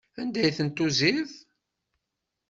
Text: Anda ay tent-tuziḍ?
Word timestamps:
Anda 0.21 0.39
ay 0.41 0.53
tent-tuziḍ? 0.57 1.31